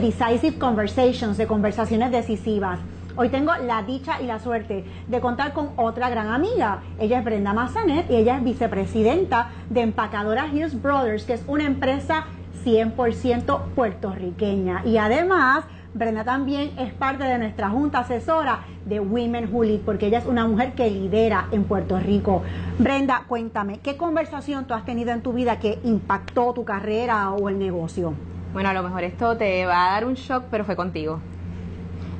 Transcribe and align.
Decisive 0.00 0.58
Conversations, 0.58 1.36
de 1.36 1.46
conversaciones 1.46 2.10
decisivas. 2.10 2.80
Hoy 3.16 3.28
tengo 3.28 3.52
la 3.54 3.82
dicha 3.82 4.22
y 4.22 4.26
la 4.26 4.38
suerte 4.38 4.84
de 5.08 5.20
contar 5.20 5.52
con 5.52 5.70
otra 5.76 6.08
gran 6.08 6.28
amiga. 6.28 6.80
Ella 6.98 7.18
es 7.18 7.24
Brenda 7.24 7.52
Mazanet 7.52 8.10
y 8.10 8.16
ella 8.16 8.38
es 8.38 8.44
vicepresidenta 8.44 9.50
de 9.68 9.82
Empacadora 9.82 10.46
Hughes 10.46 10.80
Brothers, 10.80 11.24
que 11.24 11.34
es 11.34 11.44
una 11.46 11.64
empresa 11.64 12.24
100% 12.64 13.60
puertorriqueña. 13.74 14.82
Y 14.86 14.96
además, 14.96 15.64
Brenda 15.92 16.24
también 16.24 16.70
es 16.78 16.94
parte 16.94 17.24
de 17.24 17.36
nuestra 17.36 17.68
junta 17.68 17.98
asesora 17.98 18.60
de 18.86 19.00
Women 19.00 19.52
Who 19.52 19.80
porque 19.84 20.06
ella 20.06 20.20
es 20.20 20.26
una 20.26 20.46
mujer 20.46 20.72
que 20.72 20.90
lidera 20.90 21.48
en 21.52 21.64
Puerto 21.64 21.98
Rico. 21.98 22.42
Brenda, 22.78 23.24
cuéntame, 23.28 23.80
¿qué 23.80 23.98
conversación 23.98 24.64
tú 24.64 24.72
has 24.72 24.86
tenido 24.86 25.10
en 25.10 25.20
tu 25.20 25.34
vida 25.34 25.58
que 25.58 25.78
impactó 25.84 26.54
tu 26.54 26.64
carrera 26.64 27.32
o 27.32 27.50
el 27.50 27.58
negocio? 27.58 28.14
Bueno, 28.52 28.68
a 28.68 28.72
lo 28.72 28.82
mejor 28.82 29.04
esto 29.04 29.36
te 29.36 29.64
va 29.64 29.88
a 29.88 29.92
dar 29.92 30.04
un 30.04 30.14
shock, 30.14 30.46
pero 30.50 30.64
fue 30.64 30.74
contigo. 30.74 31.20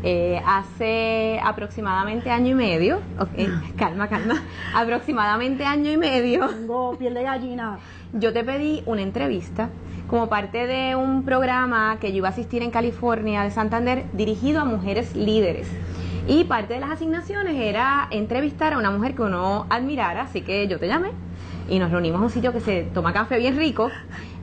Eh, 0.02 0.41
hace 0.47 1.41
aproximadamente 1.45 2.30
año 2.30 2.52
y 2.52 2.55
medio, 2.55 3.01
okay, 3.19 3.48
calma, 3.77 4.09
calma, 4.09 4.43
aproximadamente 4.74 5.65
año 5.65 5.91
y 5.91 5.97
medio. 5.97 6.47
Tengo 6.48 6.97
piel 6.97 7.15
de 7.15 7.24
gallina. 7.24 7.79
Yo 8.12 8.33
te 8.33 8.45
pedí 8.45 8.83
una 8.87 9.02
entrevista 9.02 9.69
como 10.09 10.29
parte 10.29 10.66
de 10.66 10.97
un 10.97 11.24
programa 11.24 11.98
que 12.01 12.12
yo 12.12 12.19
iba 12.19 12.29
a 12.29 12.30
asistir 12.30 12.62
en 12.62 12.71
California 12.71 13.43
de 13.43 13.51
Santander 13.51 14.05
dirigido 14.12 14.60
a 14.60 14.65
mujeres 14.65 15.15
líderes. 15.15 15.69
Y 16.29 16.45
parte 16.45 16.74
de 16.74 16.80
las 16.80 16.91
asignaciones 16.91 17.57
era 17.57 18.07
entrevistar 18.10 18.73
a 18.73 18.79
una 18.79 18.91
mujer 18.91 19.15
que 19.15 19.23
uno 19.23 19.66
admirara, 19.69 20.23
así 20.23 20.43
que 20.43 20.69
yo 20.69 20.79
te 20.79 20.87
llamé 20.87 21.10
y 21.69 21.79
nos 21.79 21.91
reunimos 21.91 22.19
en 22.19 22.24
un 22.24 22.30
sitio 22.30 22.52
que 22.52 22.60
se 22.60 22.82
toma 22.95 23.13
café 23.13 23.38
bien 23.38 23.57
rico. 23.57 23.91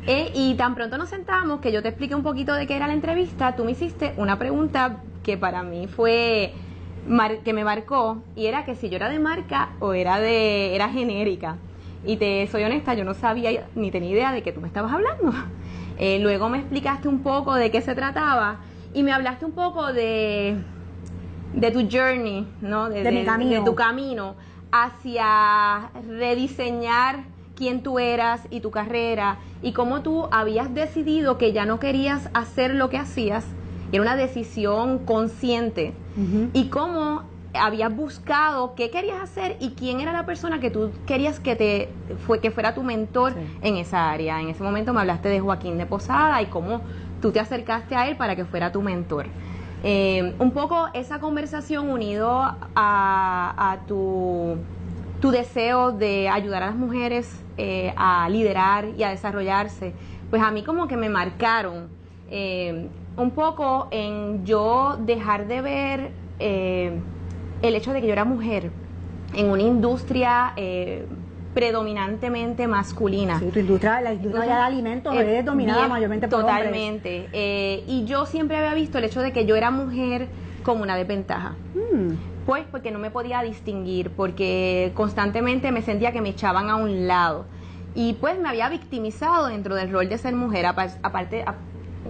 Eh, 0.08 0.32
y 0.34 0.56
tan 0.56 0.74
pronto 0.74 0.98
nos 0.98 1.10
sentamos 1.10 1.60
que 1.60 1.74
yo 1.74 1.82
te 1.82 1.90
expliqué 1.90 2.16
un 2.16 2.24
poquito 2.24 2.54
de 2.54 2.66
qué 2.66 2.78
era 2.78 2.88
la 2.88 2.94
entrevista, 2.94 3.58
tú 3.58 3.66
me 3.66 3.72
hiciste 3.72 4.14
una 4.16 4.40
pregunta 4.40 5.02
que 5.22 5.38
para 5.38 5.64
mí 5.64 5.88
fue 5.88 6.54
que 7.44 7.54
me 7.54 7.66
marcó 7.66 8.18
y 8.36 8.46
era 8.46 8.64
que 8.64 8.76
si 8.76 8.90
yo 8.90 8.96
era 8.96 9.10
de 9.10 9.20
marca 9.20 9.70
o 9.80 9.94
era 9.94 10.20
de 10.20 10.74
era 10.76 10.88
genérica. 10.90 11.58
Y 12.06 12.16
te 12.16 12.48
soy 12.48 12.64
honesta, 12.64 12.94
yo 12.94 13.04
no 13.04 13.14
sabía 13.14 13.68
ni 13.76 13.92
tenía 13.92 14.12
idea 14.12 14.32
de 14.32 14.44
que 14.44 14.54
tú 14.54 14.62
me 14.62 14.68
estabas 14.68 14.94
hablando. 14.94 15.34
Eh, 16.00 16.20
luego 16.20 16.48
me 16.48 16.60
explicaste 16.60 17.08
un 17.08 17.24
poco 17.24 17.56
de 17.56 17.72
qué 17.72 17.82
se 17.82 17.96
trataba 17.96 18.60
y 18.94 19.02
me 19.02 19.12
hablaste 19.14 19.46
un 19.46 19.54
poco 19.54 19.94
de, 19.94 20.56
de 21.56 21.72
tu 21.72 21.90
journey, 21.90 22.48
¿no? 22.62 22.88
De, 22.88 23.12
mi 23.12 23.26
camino. 23.26 23.50
de 23.50 23.66
tu 23.66 23.74
camino 23.74 24.36
hacia 24.72 25.90
rediseñar 26.08 27.24
quién 27.58 27.84
tú 27.84 28.00
eras 28.00 28.48
y 28.50 28.62
tu 28.62 28.72
carrera 28.72 29.40
y 29.62 29.74
cómo 29.74 30.02
tú 30.02 30.28
habías 30.32 30.74
decidido 30.74 31.38
que 31.38 31.52
ya 31.52 31.66
no 31.66 31.80
querías 31.80 32.30
hacer 32.34 32.74
lo 32.74 32.90
que 32.90 32.98
hacías 32.98 33.46
era 33.92 34.02
una 34.02 34.16
decisión 34.16 35.00
consciente. 35.00 35.94
Y 36.54 36.70
cómo 36.70 37.24
habías 37.54 37.96
buscado 37.96 38.76
qué 38.76 38.90
querías 38.90 39.22
hacer 39.22 39.56
y 39.60 39.72
quién 39.72 40.02
era 40.02 40.12
la 40.12 40.26
persona 40.26 40.60
que 40.60 40.70
tú 40.72 40.92
querías 41.06 41.40
que 41.40 41.56
te 41.56 41.90
fue 42.26 42.40
que 42.40 42.52
fuera 42.52 42.74
tu 42.74 42.84
mentor 42.84 43.34
en 43.62 43.78
esa 43.78 44.10
área. 44.10 44.42
En 44.42 44.50
ese 44.50 44.64
momento 44.64 44.94
me 44.94 45.02
hablaste 45.02 45.30
de 45.30 45.40
Joaquín 45.40 45.78
de 45.78 45.86
Posada 45.86 46.42
y 46.42 46.48
cómo 46.48 46.82
tú 47.22 47.32
te 47.32 47.40
acercaste 47.40 47.96
a 47.96 48.08
él 48.08 48.18
para 48.18 48.36
que 48.36 48.46
fuera 48.46 48.72
tu 48.72 48.82
mentor. 48.82 49.28
Eh, 49.84 50.34
un 50.40 50.52
poco 50.52 50.88
esa 50.94 51.20
conversación 51.20 51.90
unido 51.90 52.42
a, 52.76 53.78
tu, 53.88 54.58
tu, 55.20 55.32
deseo 55.32 55.92
de 55.92 56.30
ayudar 56.30 56.64
a 56.64 56.68
las 56.68 56.76
mujeres 56.76 57.44
eh, 57.58 57.94
a 57.96 58.28
liderar 58.30 58.90
y 58.98 59.04
a 59.04 59.10
desarrollarse, 59.10 59.94
pues 60.30 60.42
a 60.42 60.52
mí 60.52 60.64
como 60.64 60.88
que 60.88 60.98
me 60.98 61.10
marcaron. 61.10 61.90
Eh, 62.30 62.90
un 63.16 63.32
poco 63.32 63.88
en 63.90 64.46
yo 64.46 64.98
dejar 65.00 65.48
de 65.48 65.62
ver 65.62 66.12
eh, 66.38 67.00
el 67.64 67.76
hecho 67.76 67.92
de 67.92 68.02
que 68.02 68.08
yo 68.08 68.14
era 68.14 68.26
mujer 68.26 68.70
en 69.34 69.50
una 69.50 69.64
industria 69.64 70.54
predominantemente 71.58 72.68
masculina. 72.68 73.40
Sí, 73.40 73.48
tu 73.48 73.58
industria, 73.58 74.00
la 74.00 74.14
industria 74.14 74.46
de 74.46 74.62
alimentos 74.62 75.16
es 75.16 75.44
dominada 75.44 75.88
mayormente 75.88 76.28
por 76.28 76.42
Totalmente. 76.42 77.28
Eh, 77.34 77.84
y 77.88 78.06
yo 78.06 78.28
siempre 78.28 78.58
había 78.58 78.76
visto 78.76 79.00
el 79.00 79.06
hecho 79.06 79.22
de 79.22 79.34
que 79.34 79.48
yo 79.48 79.56
era 79.56 79.72
mujer 79.72 80.28
como 80.62 80.84
una 80.84 80.96
desventaja. 80.96 81.56
Hmm. 81.74 82.12
Pues 82.48 82.64
porque 82.72 82.92
no 82.92 82.98
me 82.98 83.12
podía 83.12 83.42
distinguir, 83.42 84.10
porque 84.12 84.94
constantemente 84.96 85.74
me 85.74 85.82
sentía 85.82 86.14
que 86.14 86.22
me 86.22 86.30
echaban 86.30 86.70
a 86.70 86.78
un 86.78 87.06
lado. 87.06 87.46
Y 87.94 88.14
pues 88.14 88.40
me 88.40 88.48
había 88.48 88.70
victimizado 88.70 89.48
dentro 89.48 89.76
del 89.76 89.92
rol 89.92 90.08
de 90.08 90.18
ser 90.18 90.34
mujer, 90.34 90.66
aparte, 90.66 91.44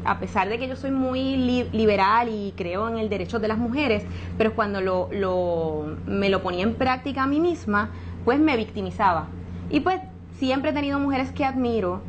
a 0.05 0.19
pesar 0.19 0.47
de 0.47 0.59
que 0.59 0.67
yo 0.67 0.75
soy 0.75 0.91
muy 0.91 1.37
liberal 1.71 2.29
y 2.29 2.53
creo 2.55 2.87
en 2.87 2.99
el 2.99 3.09
derecho 3.09 3.39
de 3.39 3.47
las 3.47 3.57
mujeres, 3.57 4.03
pero 4.37 4.53
cuando 4.53 4.79
lo, 4.79 5.97
me 6.05 6.29
lo 6.29 6.43
ponía 6.43 6.61
en 6.61 6.75
práctica 6.75 7.23
a 7.23 7.27
mí 7.27 7.39
misma, 7.39 7.89
pues 8.23 8.39
me 8.39 8.55
victimizaba. 8.57 9.29
Y 9.71 9.79
pues 9.79 10.01
siempre 10.37 10.69
he 10.69 10.73
tenido 10.73 10.99
mujeres 10.99 11.31
que 11.31 11.45
admiro 11.45 12.01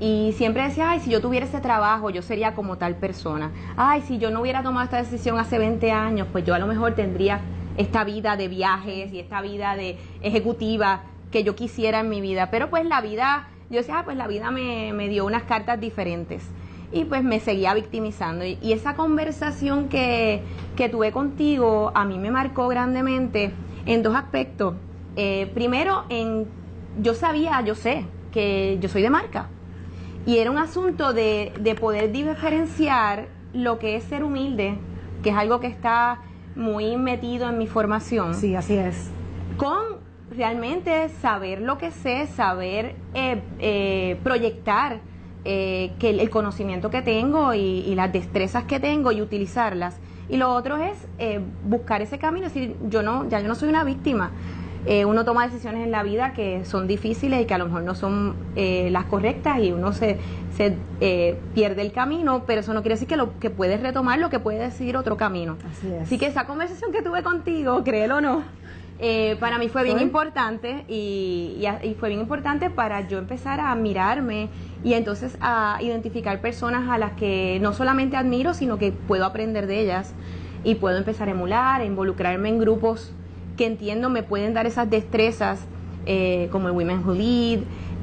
y 0.00 0.34
siempre 0.36 0.64
decía, 0.64 0.90
ay, 0.90 0.98
si 0.98 1.10
yo 1.10 1.20
tuviera 1.20 1.46
ese 1.46 1.60
trabajo, 1.60 2.10
yo 2.10 2.20
sería 2.20 2.56
como 2.56 2.78
tal 2.78 2.96
persona. 2.96 3.52
Ay, 3.76 4.02
si 4.02 4.18
yo 4.18 4.32
no 4.32 4.40
hubiera 4.40 4.64
tomado 4.64 4.82
esta 4.82 4.96
decisión 4.96 5.38
hace 5.38 5.56
20 5.56 5.92
años, 5.92 6.26
pues 6.32 6.44
yo 6.44 6.52
a 6.52 6.58
lo 6.58 6.66
mejor 6.66 6.96
tendría 6.96 7.42
esta 7.76 8.04
vida 8.04 8.36
de 8.36 8.48
viajes 8.48 9.12
y 9.12 9.18
esta 9.18 9.40
vida 9.40 9.76
de 9.76 9.98
ejecutiva 10.22 11.02
que 11.30 11.44
yo 11.44 11.54
quisiera 11.54 12.00
en 12.00 12.08
mi 12.08 12.20
vida. 12.20 12.50
Pero 12.50 12.70
pues 12.70 12.84
la 12.86 13.00
vida, 13.00 13.48
yo 13.70 13.78
decía, 13.78 13.98
ah, 13.98 14.04
pues 14.04 14.16
la 14.16 14.26
vida 14.26 14.50
me, 14.50 14.92
me 14.92 15.08
dio 15.08 15.24
unas 15.24 15.44
cartas 15.44 15.80
diferentes 15.80 16.42
y 16.92 17.04
pues 17.04 17.22
me 17.22 17.40
seguía 17.40 17.74
victimizando. 17.74 18.44
Y, 18.44 18.72
esa 18.72 18.94
conversación 18.94 19.88
que, 19.88 20.42
tuve 20.90 21.12
contigo 21.12 21.90
a 21.94 22.04
mí 22.04 22.18
me 22.18 22.30
marcó 22.30 22.68
grandemente 22.68 23.52
en 23.86 24.02
dos 24.02 24.14
aspectos. 24.14 24.74
Eh, 25.16 25.50
primero, 25.54 26.04
en 26.08 26.46
yo 27.02 27.14
sabía, 27.14 27.60
yo 27.62 27.74
sé 27.74 28.04
que 28.32 28.78
yo 28.80 28.88
soy 28.88 29.02
de 29.02 29.10
marca. 29.10 29.48
Y 30.26 30.38
era 30.38 30.50
un 30.50 30.58
asunto 30.58 31.12
de, 31.12 31.52
de 31.60 31.74
poder 31.74 32.10
diferenciar 32.12 33.28
lo 33.52 33.78
que 33.78 33.96
es 33.96 34.04
ser 34.04 34.24
humilde, 34.24 34.76
que 35.22 35.30
es 35.30 35.36
algo 35.36 35.60
que 35.60 35.68
está 35.68 36.20
muy 36.56 36.96
metido 36.96 37.48
en 37.48 37.58
mi 37.58 37.66
formación. 37.66 38.34
Sí, 38.34 38.54
así 38.56 38.76
es. 38.76 39.10
Con 39.56 39.96
realmente 40.30 41.08
saber 41.20 41.60
lo 41.60 41.78
que 41.78 41.90
sé, 41.90 42.26
saber 42.26 42.96
eh, 43.14 43.42
eh, 43.58 44.18
proyectar 44.24 45.00
eh, 45.48 45.92
que 46.00 46.10
el, 46.10 46.28
conocimiento 46.28 46.90
que 46.90 47.02
tengo 47.02 47.54
y, 47.54 47.94
las 47.94 48.12
destrezas 48.12 48.64
que 48.64 48.80
tengo 48.80 49.12
y 49.12 49.22
utilizarlas. 49.22 49.96
Y 50.28 50.38
lo 50.38 50.52
otro 50.52 50.76
es 50.76 50.98
eh, 51.18 51.40
buscar 51.64 52.02
ese 52.02 52.18
camino, 52.18 52.48
es 52.48 52.54
decir, 52.54 52.74
yo 52.88 53.00
no, 53.04 53.28
ya 53.28 53.38
yo 53.38 53.46
no 53.46 53.54
soy 53.54 53.68
una 53.68 53.84
víctima. 53.84 54.32
Eh, 54.86 55.04
uno 55.04 55.24
toma 55.24 55.46
decisiones 55.46 55.84
en 55.84 55.90
la 55.90 56.02
vida 56.02 56.32
que 56.32 56.64
son 56.64 56.86
difíciles 56.86 57.42
y 57.42 57.44
que 57.44 57.54
a 57.54 57.58
lo 57.58 57.66
mejor 57.66 57.82
no 57.82 57.94
son 57.94 58.36
las 58.54 59.04
correctas 59.06 59.58
y 59.58 59.72
uno 59.72 59.92
se, 59.92 60.18
se 60.56 60.76
pierde 61.54 61.82
el 61.82 61.92
camino, 61.92 62.44
pero 62.46 62.60
eso 62.60 62.72
no 62.72 62.82
quiere 62.82 62.94
decir 62.94 63.08
que 63.08 63.16
lo 63.16 63.38
que 63.38 63.50
puedes 63.50 63.80
retomar 63.80 64.18
lo 64.18 64.30
que 64.30 64.38
puede 64.38 64.58
decidir 64.58 64.96
otro 64.96 65.16
camino. 65.16 65.56
Así, 65.70 65.88
es. 65.88 66.02
Así 66.02 66.18
que 66.18 66.26
esa 66.26 66.46
conversación 66.46 66.92
que 66.92 67.02
tuve 67.02 67.22
contigo, 67.22 67.82
créelo 67.84 68.16
o 68.16 68.20
no, 68.20 68.44
eh, 68.98 69.36
para 69.40 69.58
mí 69.58 69.68
fue 69.68 69.84
bien 69.84 70.00
importante 70.00 70.84
y, 70.88 71.66
fue 72.00 72.08
bien 72.08 72.20
importante 72.20 72.70
para 72.70 73.06
yo 73.06 73.18
empezar 73.18 73.60
a 73.60 73.74
mirarme 73.74 74.48
y 74.82 74.94
entonces 74.94 75.36
a 75.40 75.78
identificar 75.82 76.40
personas 76.40 76.88
a 76.88 76.96
las 76.96 77.12
que 77.12 77.58
no 77.60 77.74
solamente 77.74 78.16
admiro, 78.16 78.54
sino 78.54 78.78
que 78.78 78.92
puedo 78.92 79.26
aprender 79.26 79.66
de 79.66 79.80
ellas 79.80 80.14
y 80.64 80.76
puedo 80.76 80.96
empezar 80.96 81.28
a 81.28 81.32
emular, 81.32 81.82
a 81.82 81.84
involucrarme 81.84 82.48
en 82.48 82.58
grupos 82.58 83.12
que 83.56 83.66
entiendo 83.66 84.10
me 84.10 84.22
pueden 84.22 84.54
dar 84.54 84.66
esas 84.66 84.88
destrezas 84.88 85.60
eh, 86.06 86.48
como 86.52 86.68
el 86.68 86.74
Women 86.74 87.06
Who 87.06 87.14
Lead. 87.14 87.60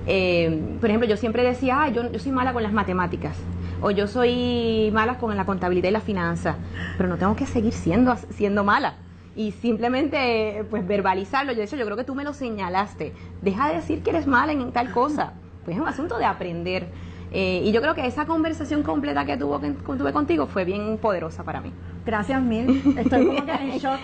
Eh, 0.08 0.78
por 0.80 0.90
ejemplo, 0.90 1.08
yo 1.08 1.18
siempre 1.18 1.44
decía, 1.44 1.88
yo, 1.90 2.12
yo 2.12 2.20
soy 2.20 2.32
mala 2.32 2.54
con 2.54 2.64
las 2.64 2.74
matemáticas 2.74 3.38
o 3.82 3.92
yo 3.92 4.08
soy 4.08 4.90
mala 4.94 5.18
con 5.18 5.36
la 5.36 5.46
contabilidad 5.46 5.90
y 5.90 5.92
la 5.92 6.02
finanza, 6.02 6.56
pero 6.98 7.10
no 7.10 7.18
tengo 7.18 7.36
que 7.36 7.46
seguir 7.46 7.74
siendo, 7.74 8.16
siendo 8.32 8.64
mala 8.64 8.96
y 9.36 9.52
simplemente 9.52 10.66
pues 10.70 10.88
verbalizarlo. 10.88 11.52
Yo, 11.52 11.60
de 11.60 11.66
hecho, 11.66 11.76
yo 11.76 11.86
creo 11.86 11.98
que 11.98 12.04
tú 12.04 12.16
me 12.16 12.24
lo 12.24 12.34
señalaste. 12.34 13.14
Deja 13.42 13.70
de 13.70 13.76
decir 13.76 14.02
que 14.02 14.12
eres 14.12 14.28
mala 14.28 14.52
en 14.52 14.72
tal 14.72 14.92
cosa. 14.92 15.34
Pues 15.66 15.76
es 15.76 15.82
un 15.82 15.88
asunto 15.88 16.18
de 16.18 16.26
aprender. 16.26 16.88
Eh, 17.32 17.62
y 17.66 17.72
yo 17.72 17.82
creo 17.82 17.96
que 17.96 18.06
esa 18.06 18.26
conversación 18.26 18.84
completa 18.84 19.26
que, 19.26 19.38
tuvo, 19.38 19.60
que 19.60 19.72
tuve 19.72 20.14
contigo 20.14 20.46
fue 20.48 20.66
bien 20.66 20.98
poderosa 20.98 21.44
para 21.44 21.62
mí. 21.62 21.74
Gracias 22.06 22.42
mil. 22.42 22.96
Estoy 22.98 23.26
como 23.26 23.46
que 23.46 23.52
en 23.52 23.78
shock. 23.80 24.00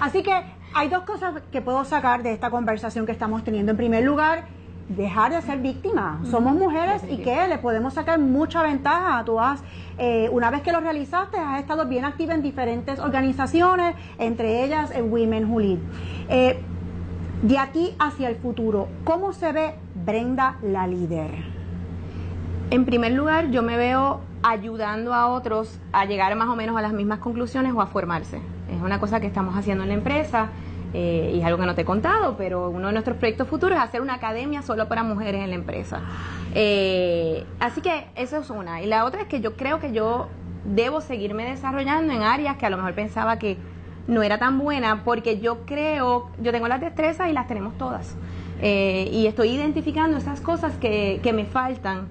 Así 0.00 0.22
que 0.22 0.32
hay 0.74 0.88
dos 0.88 1.04
cosas 1.04 1.42
que 1.50 1.62
puedo 1.62 1.84
sacar 1.84 2.22
de 2.22 2.32
esta 2.32 2.50
conversación 2.50 3.06
que 3.06 3.12
estamos 3.12 3.44
teniendo. 3.44 3.70
En 3.70 3.76
primer 3.76 4.04
lugar, 4.04 4.44
dejar 4.88 5.32
de 5.32 5.42
ser 5.42 5.58
víctima. 5.58 6.20
Somos 6.30 6.54
mujeres 6.54 7.02
y 7.08 7.18
que 7.18 7.48
le 7.48 7.58
podemos 7.58 7.94
sacar 7.94 8.18
mucha 8.18 8.62
ventaja. 8.62 9.24
Tú 9.24 9.40
has, 9.40 9.62
eh, 9.98 10.28
una 10.30 10.50
vez 10.50 10.62
que 10.62 10.72
lo 10.72 10.80
realizaste, 10.80 11.38
has 11.38 11.60
estado 11.60 11.86
bien 11.86 12.04
activa 12.04 12.34
en 12.34 12.42
diferentes 12.42 12.98
organizaciones, 12.98 13.96
entre 14.18 14.64
ellas 14.64 14.90
en 14.90 15.10
Women 15.10 15.50
Who 15.50 15.60
Lead. 15.60 15.78
Eh, 16.28 16.62
de 17.42 17.58
aquí 17.58 17.94
hacia 17.98 18.28
el 18.28 18.36
futuro, 18.36 18.88
¿cómo 19.04 19.32
se 19.32 19.52
ve 19.52 19.74
Brenda 19.94 20.56
la 20.62 20.86
líder? 20.86 21.30
En 22.70 22.84
primer 22.84 23.12
lugar, 23.12 23.50
yo 23.50 23.62
me 23.62 23.76
veo 23.76 24.20
ayudando 24.42 25.14
a 25.14 25.28
otros 25.28 25.78
a 25.92 26.04
llegar 26.04 26.34
más 26.36 26.48
o 26.48 26.56
menos 26.56 26.76
a 26.76 26.82
las 26.82 26.92
mismas 26.92 27.18
conclusiones 27.18 27.72
o 27.74 27.80
a 27.80 27.86
formarse. 27.86 28.40
Es 28.68 28.80
una 28.82 28.98
cosa 28.98 29.20
que 29.20 29.26
estamos 29.26 29.56
haciendo 29.56 29.84
en 29.84 29.88
la 29.88 29.94
empresa 29.94 30.50
eh, 30.94 31.32
y 31.34 31.40
es 31.40 31.44
algo 31.44 31.58
que 31.58 31.66
no 31.66 31.74
te 31.74 31.82
he 31.82 31.84
contado, 31.84 32.36
pero 32.36 32.70
uno 32.70 32.86
de 32.86 32.92
nuestros 32.92 33.16
proyectos 33.16 33.48
futuros 33.48 33.76
es 33.76 33.84
hacer 33.84 34.00
una 34.00 34.14
academia 34.14 34.62
solo 34.62 34.88
para 34.88 35.02
mujeres 35.02 35.42
en 35.42 35.50
la 35.50 35.56
empresa. 35.56 36.00
Eh, 36.54 37.44
así 37.60 37.80
que 37.80 38.06
eso 38.16 38.38
es 38.38 38.50
una. 38.50 38.82
Y 38.82 38.86
la 38.86 39.04
otra 39.04 39.22
es 39.22 39.28
que 39.28 39.40
yo 39.40 39.56
creo 39.56 39.78
que 39.78 39.92
yo 39.92 40.28
debo 40.64 41.00
seguirme 41.00 41.44
desarrollando 41.44 42.12
en 42.12 42.22
áreas 42.22 42.56
que 42.56 42.66
a 42.66 42.70
lo 42.70 42.76
mejor 42.76 42.94
pensaba 42.94 43.38
que 43.38 43.58
no 44.08 44.22
era 44.22 44.38
tan 44.38 44.58
buena, 44.58 45.04
porque 45.04 45.40
yo 45.40 45.66
creo, 45.66 46.30
yo 46.40 46.52
tengo 46.52 46.68
las 46.68 46.80
destrezas 46.80 47.28
y 47.28 47.32
las 47.32 47.46
tenemos 47.46 47.76
todas. 47.76 48.16
Eh, 48.62 49.10
y 49.12 49.26
estoy 49.26 49.50
identificando 49.50 50.16
esas 50.16 50.40
cosas 50.40 50.76
que, 50.78 51.20
que 51.22 51.32
me 51.32 51.44
faltan 51.44 52.08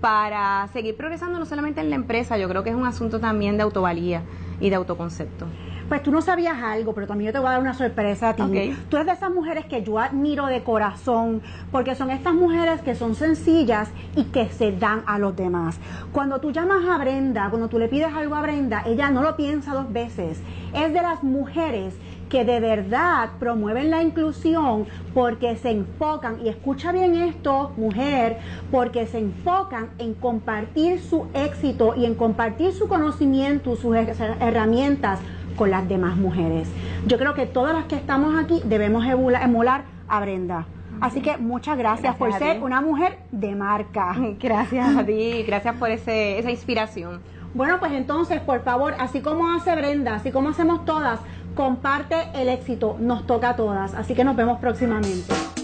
para 0.00 0.68
seguir 0.72 0.96
progresando 0.96 1.38
no 1.38 1.46
solamente 1.46 1.80
en 1.80 1.90
la 1.90 1.96
empresa, 1.96 2.38
yo 2.38 2.48
creo 2.48 2.62
que 2.62 2.70
es 2.70 2.76
un 2.76 2.86
asunto 2.86 3.20
también 3.20 3.56
de 3.56 3.62
autovalía 3.62 4.22
y 4.60 4.70
de 4.70 4.76
autoconcepto. 4.76 5.46
Pues 5.88 6.02
tú 6.02 6.10
no 6.10 6.20
sabías 6.20 6.58
algo, 6.62 6.92
pero 6.94 7.06
también 7.06 7.28
yo 7.28 7.32
te 7.32 7.38
voy 7.38 7.48
a 7.48 7.52
dar 7.52 7.60
una 7.60 7.72
sorpresa 7.72 8.30
a 8.30 8.34
ti. 8.34 8.42
Tú 8.90 8.96
eres 8.96 9.06
de 9.06 9.12
esas 9.12 9.30
mujeres 9.30 9.64
que 9.64 9.82
yo 9.82 9.98
admiro 9.98 10.44
de 10.46 10.62
corazón, 10.62 11.40
porque 11.72 11.94
son 11.94 12.10
estas 12.10 12.34
mujeres 12.34 12.82
que 12.82 12.94
son 12.94 13.14
sencillas 13.14 13.88
y 14.14 14.24
que 14.24 14.50
se 14.50 14.72
dan 14.72 15.02
a 15.06 15.18
los 15.18 15.34
demás. 15.34 15.78
Cuando 16.12 16.40
tú 16.40 16.50
llamas 16.50 16.84
a 16.86 16.98
Brenda, 16.98 17.48
cuando 17.48 17.68
tú 17.68 17.78
le 17.78 17.88
pides 17.88 18.12
algo 18.14 18.34
a 18.34 18.42
Brenda, 18.42 18.82
ella 18.84 19.08
no 19.10 19.22
lo 19.22 19.34
piensa 19.34 19.72
dos 19.72 19.90
veces. 19.90 20.42
Es 20.74 20.92
de 20.92 21.00
las 21.00 21.22
mujeres 21.22 21.94
que 22.28 22.44
de 22.44 22.60
verdad 22.60 23.30
promueven 23.38 23.90
la 23.90 24.02
inclusión 24.02 24.86
porque 25.14 25.56
se 25.56 25.70
enfocan, 25.70 26.38
y 26.44 26.48
escucha 26.48 26.92
bien 26.92 27.14
esto, 27.16 27.72
mujer, 27.76 28.38
porque 28.70 29.06
se 29.06 29.18
enfocan 29.18 29.90
en 29.98 30.14
compartir 30.14 31.00
su 31.00 31.26
éxito 31.34 31.94
y 31.96 32.04
en 32.04 32.14
compartir 32.14 32.72
su 32.72 32.88
conocimiento, 32.88 33.76
sus 33.76 33.96
herramientas 33.96 35.20
con 35.56 35.70
las 35.70 35.88
demás 35.88 36.16
mujeres. 36.16 36.68
Yo 37.06 37.18
creo 37.18 37.34
que 37.34 37.46
todas 37.46 37.74
las 37.74 37.84
que 37.86 37.96
estamos 37.96 38.36
aquí 38.36 38.60
debemos 38.64 39.04
emular 39.06 39.84
a 40.08 40.20
Brenda. 40.20 40.66
Así 41.00 41.20
que 41.20 41.36
muchas 41.36 41.78
gracias, 41.78 42.16
por 42.16 42.32
ser 42.32 42.60
una 42.62 42.80
mujer 42.80 43.18
de 43.30 43.54
marca. 43.54 44.16
Gracias 44.40 44.96
a 44.96 45.06
ti, 45.06 45.44
gracias 45.46 45.76
por 45.76 45.90
ese, 45.90 46.40
esa 46.40 46.50
inspiración. 46.50 47.20
Bueno, 47.54 47.78
pues 47.78 47.92
entonces, 47.92 48.40
por 48.40 48.62
favor, 48.62 48.94
así 48.98 49.20
como 49.20 49.50
hace 49.52 49.74
Brenda, 49.74 50.16
así 50.16 50.30
como 50.30 50.50
hacemos 50.50 50.84
todas, 50.84 51.20
comparte 51.58 52.14
el 52.34 52.48
éxito, 52.48 52.96
nos 53.00 53.26
toca 53.26 53.50
a 53.50 53.56
todas. 53.56 53.92
Así 53.94 54.14
que 54.14 54.22
nos 54.22 54.36
vemos 54.36 54.60
próximamente. 54.60 55.57